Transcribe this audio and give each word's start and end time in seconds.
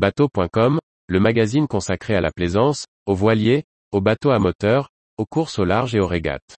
Bateau.com, 0.00 0.78
le 1.08 1.20
magazine 1.20 1.66
consacré 1.66 2.14
à 2.14 2.22
la 2.22 2.30
plaisance, 2.30 2.86
aux 3.04 3.14
voiliers, 3.14 3.64
aux 3.92 4.00
bateaux 4.00 4.30
à 4.30 4.38
moteur, 4.38 4.88
aux 5.18 5.26
courses 5.26 5.58
au 5.58 5.66
large 5.66 5.94
et 5.94 6.00
aux 6.00 6.06
régates. 6.06 6.56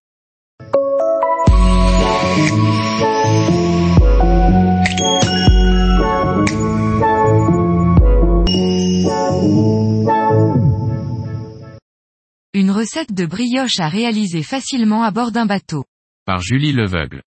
Une 12.55 12.71
recette 12.71 13.13
de 13.13 13.27
brioche 13.27 13.81
à 13.81 13.89
réaliser 13.89 14.45
facilement 14.45 15.03
à 15.03 15.11
bord 15.11 15.33
d'un 15.33 15.47
bateau. 15.47 15.85
Par 16.27 16.41
Julie 16.41 16.73
Leveugle. 16.73 17.23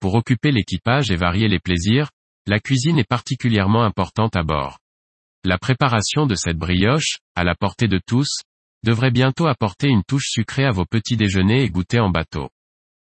Pour 0.00 0.16
occuper 0.16 0.52
l'équipage 0.52 1.10
et 1.10 1.16
varier 1.16 1.48
les 1.48 1.60
plaisirs, 1.60 2.10
la 2.46 2.60
cuisine 2.60 2.98
est 2.98 3.08
particulièrement 3.08 3.84
importante 3.84 4.36
à 4.36 4.42
bord. 4.42 4.80
La 5.46 5.58
préparation 5.58 6.26
de 6.26 6.34
cette 6.34 6.56
brioche, 6.56 7.18
à 7.34 7.44
la 7.44 7.54
portée 7.54 7.86
de 7.86 8.00
tous, 8.06 8.40
devrait 8.82 9.10
bientôt 9.10 9.46
apporter 9.46 9.88
une 9.88 10.02
touche 10.02 10.30
sucrée 10.30 10.64
à 10.64 10.70
vos 10.70 10.86
petits 10.86 11.18
déjeuners 11.18 11.64
et 11.64 11.68
goûter 11.68 12.00
en 12.00 12.08
bateau. 12.08 12.48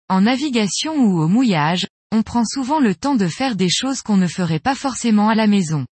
En 0.08 0.22
navigation 0.22 0.96
ou 0.96 1.20
au 1.20 1.28
mouillage, 1.28 1.86
on 2.10 2.24
prend 2.24 2.44
souvent 2.44 2.80
le 2.80 2.96
temps 2.96 3.14
de 3.14 3.28
faire 3.28 3.54
des 3.54 3.70
choses 3.70 4.02
qu'on 4.02 4.16
ne 4.16 4.26
ferait 4.26 4.58
pas 4.58 4.74
forcément 4.74 5.28
à 5.28 5.36
la 5.36 5.46
maison. 5.46 5.86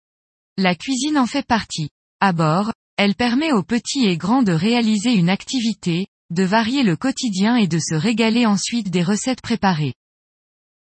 La 0.57 0.77
cuisine 0.77 1.19
en 1.19 1.27
fait 1.27 1.45
partie. 1.45 1.91
À 2.21 2.33
bord, 2.33 2.73
elle 2.97 3.17
permet 3.17 3.53
aux 3.53 3.65
petits 3.65 4.07
et 4.07 4.17
grands 4.17 4.45
de 4.45 4.53
réaliser 4.53 5.15
une 5.15 5.31
activité, 5.31 6.07
de 6.31 6.45
varier 6.45 6.85
le 6.85 6.97
quotidien 6.97 7.57
et 7.57 7.67
de 7.67 7.81
se 7.81 7.95
régaler 7.95 8.47
ensuite 8.47 8.91
des 8.91 9.03
recettes 9.03 9.43
préparées. 9.43 9.95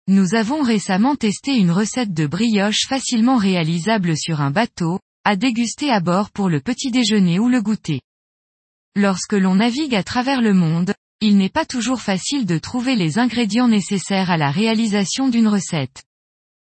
Nous 0.08 0.36
avons 0.36 0.62
récemment 0.62 1.16
testé 1.16 1.56
une 1.58 1.72
recette 1.72 2.14
de 2.14 2.28
brioche 2.28 2.86
facilement 2.88 3.38
réalisable 3.38 4.16
sur 4.16 4.40
un 4.40 4.52
bateau, 4.52 5.00
à 5.28 5.36
déguster 5.36 5.92
à 5.92 6.00
bord 6.00 6.32
pour 6.32 6.48
le 6.48 6.62
petit 6.62 6.90
déjeuner 6.90 7.38
ou 7.38 7.50
le 7.50 7.62
goûter. 7.62 8.00
Lorsque 8.96 9.34
l'on 9.34 9.56
navigue 9.56 9.94
à 9.94 10.02
travers 10.02 10.40
le 10.42 10.54
monde, 10.54 10.94
il 11.20 11.36
n'est 11.38 11.50
pas 11.50 11.66
toujours 11.66 12.00
facile 12.00 12.46
de 12.46 12.58
trouver 12.58 12.96
les 12.96 13.20
ingrédients 13.20 13.68
nécessaires 13.68 14.32
à 14.32 14.38
la 14.38 14.52
réalisation 14.52 15.28
d'une 15.28 15.50
recette. 15.50 16.06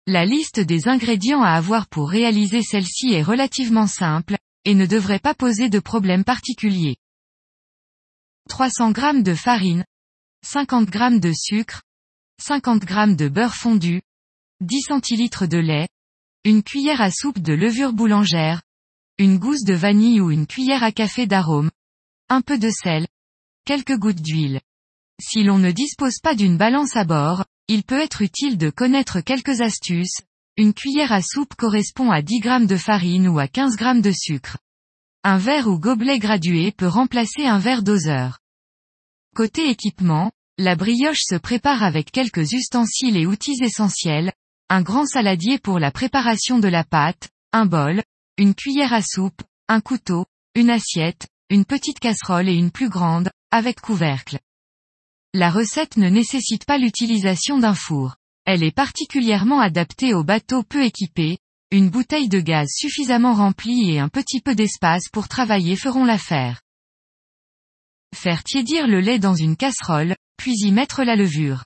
La 0.08 0.24
liste 0.24 0.58
des 0.58 0.88
ingrédients 0.88 1.42
à 1.42 1.50
avoir 1.50 1.86
pour 1.86 2.10
réaliser 2.10 2.60
celle-ci 2.60 3.12
est 3.12 3.22
relativement 3.22 3.86
simple, 3.86 4.36
et 4.64 4.74
ne 4.74 4.86
devrait 4.86 5.20
pas 5.20 5.34
poser 5.34 5.68
de 5.68 5.78
problème 5.78 6.24
particulier. 6.24 6.96
300 8.48 8.94
g 8.94 9.22
de 9.22 9.34
farine, 9.34 9.84
50 10.44 10.92
g 10.92 11.20
de 11.20 11.32
sucre, 11.32 11.82
50 12.42 12.82
g 12.84 13.14
de 13.14 13.28
beurre 13.28 13.54
fondu, 13.54 14.02
10 14.60 14.86
cl 15.02 15.46
de 15.46 15.58
lait, 15.58 15.86
une 16.46 16.62
cuillère 16.62 17.00
à 17.00 17.10
soupe 17.10 17.40
de 17.40 17.52
levure 17.52 17.92
boulangère, 17.92 18.62
une 19.18 19.36
gousse 19.36 19.64
de 19.64 19.74
vanille 19.74 20.20
ou 20.20 20.30
une 20.30 20.46
cuillère 20.46 20.84
à 20.84 20.92
café 20.92 21.26
d'arôme, 21.26 21.72
un 22.28 22.40
peu 22.40 22.56
de 22.56 22.70
sel, 22.70 23.08
quelques 23.64 23.98
gouttes 23.98 24.22
d'huile. 24.22 24.60
Si 25.20 25.42
l'on 25.42 25.58
ne 25.58 25.72
dispose 25.72 26.20
pas 26.22 26.36
d'une 26.36 26.56
balance 26.56 26.94
à 26.94 27.04
bord, 27.04 27.44
il 27.66 27.82
peut 27.82 27.98
être 27.98 28.22
utile 28.22 28.58
de 28.58 28.70
connaître 28.70 29.20
quelques 29.20 29.60
astuces, 29.60 30.20
une 30.56 30.72
cuillère 30.72 31.10
à 31.10 31.20
soupe 31.20 31.56
correspond 31.56 32.12
à 32.12 32.22
10 32.22 32.40
g 32.40 32.66
de 32.66 32.76
farine 32.76 33.26
ou 33.26 33.40
à 33.40 33.48
15 33.48 33.76
g 33.76 34.00
de 34.00 34.12
sucre. 34.12 34.56
Un 35.24 35.38
verre 35.38 35.66
ou 35.66 35.80
gobelet 35.80 36.20
gradué 36.20 36.70
peut 36.70 36.86
remplacer 36.86 37.44
un 37.44 37.58
verre 37.58 37.82
doseur. 37.82 38.38
Côté 39.34 39.68
équipement, 39.68 40.30
la 40.58 40.76
brioche 40.76 41.24
se 41.24 41.34
prépare 41.34 41.82
avec 41.82 42.12
quelques 42.12 42.52
ustensiles 42.52 43.16
et 43.16 43.26
outils 43.26 43.58
essentiels, 43.62 44.32
un 44.68 44.82
grand 44.82 45.06
saladier 45.06 45.58
pour 45.58 45.78
la 45.78 45.92
préparation 45.92 46.58
de 46.58 46.66
la 46.66 46.82
pâte, 46.82 47.28
un 47.52 47.66
bol, 47.66 48.02
une 48.36 48.54
cuillère 48.54 48.92
à 48.92 49.00
soupe, 49.00 49.42
un 49.68 49.80
couteau, 49.80 50.26
une 50.56 50.70
assiette, 50.70 51.28
une 51.50 51.64
petite 51.64 52.00
casserole 52.00 52.48
et 52.48 52.54
une 52.54 52.72
plus 52.72 52.88
grande, 52.88 53.30
avec 53.52 53.80
couvercle. 53.80 54.40
La 55.34 55.50
recette 55.50 55.96
ne 55.96 56.08
nécessite 56.08 56.64
pas 56.64 56.78
l'utilisation 56.78 57.58
d'un 57.58 57.74
four. 57.74 58.16
Elle 58.44 58.64
est 58.64 58.74
particulièrement 58.74 59.60
adaptée 59.60 60.14
aux 60.14 60.24
bateaux 60.24 60.64
peu 60.64 60.82
équipés, 60.82 61.38
une 61.70 61.88
bouteille 61.88 62.28
de 62.28 62.40
gaz 62.40 62.68
suffisamment 62.72 63.34
remplie 63.34 63.90
et 63.90 63.98
un 64.00 64.08
petit 64.08 64.40
peu 64.40 64.54
d'espace 64.54 65.08
pour 65.12 65.28
travailler 65.28 65.76
feront 65.76 66.04
l'affaire. 66.04 66.60
Faire 68.14 68.42
tiédir 68.42 68.86
le 68.88 69.00
lait 69.00 69.18
dans 69.18 69.34
une 69.34 69.56
casserole, 69.56 70.16
puis 70.36 70.54
y 70.56 70.72
mettre 70.72 71.04
la 71.04 71.16
levure. 71.16 71.64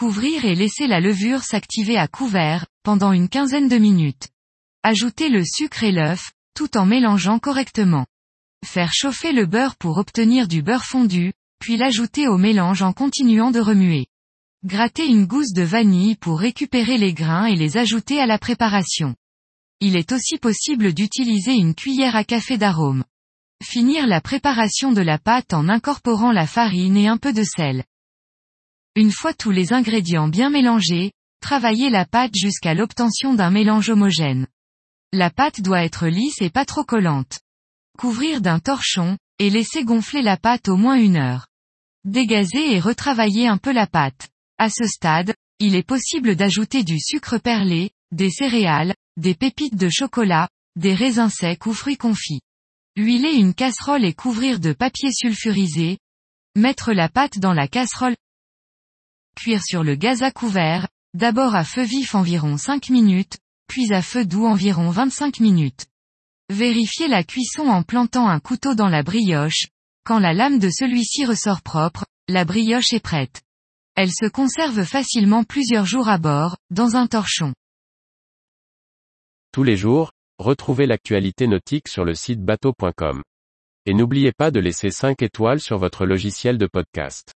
Couvrir 0.00 0.46
et 0.46 0.54
laisser 0.54 0.86
la 0.86 0.98
levure 0.98 1.42
s'activer 1.42 1.98
à 1.98 2.08
couvert, 2.08 2.64
pendant 2.84 3.12
une 3.12 3.28
quinzaine 3.28 3.68
de 3.68 3.76
minutes. 3.76 4.30
Ajouter 4.82 5.28
le 5.28 5.44
sucre 5.44 5.84
et 5.84 5.92
l'œuf, 5.92 6.32
tout 6.54 6.78
en 6.78 6.86
mélangeant 6.86 7.38
correctement. 7.38 8.06
Faire 8.64 8.94
chauffer 8.94 9.32
le 9.32 9.44
beurre 9.44 9.76
pour 9.76 9.98
obtenir 9.98 10.48
du 10.48 10.62
beurre 10.62 10.86
fondu, 10.86 11.34
puis 11.58 11.76
l'ajouter 11.76 12.28
au 12.28 12.38
mélange 12.38 12.80
en 12.80 12.94
continuant 12.94 13.50
de 13.50 13.60
remuer. 13.60 14.06
Gratter 14.64 15.04
une 15.04 15.26
gousse 15.26 15.52
de 15.52 15.64
vanille 15.64 16.16
pour 16.16 16.40
récupérer 16.40 16.96
les 16.96 17.12
grains 17.12 17.44
et 17.44 17.54
les 17.54 17.76
ajouter 17.76 18.22
à 18.22 18.26
la 18.26 18.38
préparation. 18.38 19.14
Il 19.80 19.96
est 19.96 20.12
aussi 20.12 20.38
possible 20.38 20.94
d'utiliser 20.94 21.52
une 21.52 21.74
cuillère 21.74 22.16
à 22.16 22.24
café 22.24 22.56
d'arôme. 22.56 23.04
Finir 23.62 24.06
la 24.06 24.22
préparation 24.22 24.92
de 24.92 25.02
la 25.02 25.18
pâte 25.18 25.52
en 25.52 25.68
incorporant 25.68 26.32
la 26.32 26.46
farine 26.46 26.96
et 26.96 27.06
un 27.06 27.18
peu 27.18 27.34
de 27.34 27.44
sel. 27.44 27.84
Une 28.96 29.12
fois 29.12 29.34
tous 29.34 29.52
les 29.52 29.72
ingrédients 29.72 30.28
bien 30.28 30.50
mélangés, 30.50 31.12
travaillez 31.40 31.90
la 31.90 32.04
pâte 32.04 32.34
jusqu'à 32.34 32.74
l'obtention 32.74 33.34
d'un 33.34 33.50
mélange 33.50 33.88
homogène. 33.88 34.46
La 35.12 35.30
pâte 35.30 35.60
doit 35.60 35.84
être 35.84 36.08
lisse 36.08 36.40
et 36.40 36.50
pas 36.50 36.64
trop 36.64 36.84
collante. 36.84 37.40
Couvrir 37.98 38.40
d'un 38.40 38.58
torchon, 38.58 39.16
et 39.38 39.48
laisser 39.48 39.84
gonfler 39.84 40.22
la 40.22 40.36
pâte 40.36 40.68
au 40.68 40.76
moins 40.76 40.96
une 40.96 41.16
heure. 41.16 41.46
Dégazer 42.04 42.72
et 42.72 42.80
retravailler 42.80 43.46
un 43.46 43.58
peu 43.58 43.72
la 43.72 43.86
pâte. 43.86 44.28
À 44.58 44.70
ce 44.70 44.86
stade, 44.86 45.34
il 45.60 45.76
est 45.76 45.86
possible 45.86 46.34
d'ajouter 46.34 46.82
du 46.82 46.98
sucre 46.98 47.38
perlé, 47.38 47.90
des 48.12 48.30
céréales, 48.30 48.94
des 49.16 49.34
pépites 49.34 49.76
de 49.76 49.88
chocolat, 49.88 50.48
des 50.76 50.94
raisins 50.94 51.30
secs 51.30 51.66
ou 51.66 51.72
fruits 51.72 51.96
confits. 51.96 52.40
Huiler 52.96 53.32
une 53.32 53.54
casserole 53.54 54.04
et 54.04 54.14
couvrir 54.14 54.58
de 54.58 54.72
papier 54.72 55.12
sulfurisé. 55.12 55.98
Mettre 56.56 56.92
la 56.92 57.08
pâte 57.08 57.38
dans 57.38 57.52
la 57.52 57.68
casserole. 57.68 58.16
Cuire 59.36 59.62
sur 59.62 59.82
le 59.82 59.94
gaz 59.94 60.22
à 60.22 60.30
couvert, 60.30 60.88
d'abord 61.14 61.54
à 61.54 61.64
feu 61.64 61.82
vif 61.82 62.14
environ 62.14 62.56
5 62.56 62.90
minutes, 62.90 63.38
puis 63.66 63.92
à 63.92 64.02
feu 64.02 64.24
doux 64.24 64.46
environ 64.46 64.90
25 64.90 65.40
minutes. 65.40 65.86
Vérifiez 66.50 67.06
la 67.06 67.22
cuisson 67.22 67.68
en 67.68 67.82
plantant 67.82 68.28
un 68.28 68.40
couteau 68.40 68.74
dans 68.74 68.88
la 68.88 69.02
brioche. 69.02 69.68
Quand 70.04 70.18
la 70.18 70.32
lame 70.32 70.58
de 70.58 70.70
celui-ci 70.70 71.24
ressort 71.24 71.62
propre, 71.62 72.04
la 72.28 72.44
brioche 72.44 72.92
est 72.92 73.00
prête. 73.00 73.42
Elle 73.94 74.10
se 74.10 74.26
conserve 74.26 74.84
facilement 74.84 75.44
plusieurs 75.44 75.84
jours 75.84 76.08
à 76.08 76.18
bord, 76.18 76.56
dans 76.70 76.96
un 76.96 77.06
torchon. 77.06 77.54
Tous 79.52 79.62
les 79.62 79.76
jours, 79.76 80.12
retrouvez 80.38 80.86
l'actualité 80.86 81.46
nautique 81.46 81.88
sur 81.88 82.04
le 82.04 82.14
site 82.14 82.40
bateau.com. 82.40 83.22
Et 83.86 83.94
n'oubliez 83.94 84.32
pas 84.32 84.50
de 84.50 84.60
laisser 84.60 84.90
5 84.90 85.22
étoiles 85.22 85.60
sur 85.60 85.78
votre 85.78 86.06
logiciel 86.06 86.58
de 86.58 86.66
podcast. 86.66 87.32